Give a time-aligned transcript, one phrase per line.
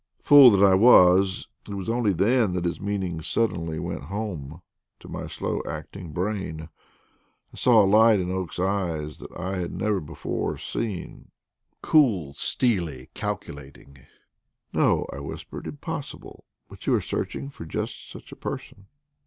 [0.17, 4.63] Fool that I was, it was only then that his meaning suddenly went home
[4.99, 6.69] to my slow acting brain.
[7.53, 10.57] I saw a light in Oakes's eyes that I had never seen before
[11.83, 13.99] cool, steely, calculating.
[14.73, 16.45] "No," I whispered; "impossible!
[16.67, 18.87] but you are searching for just such a person."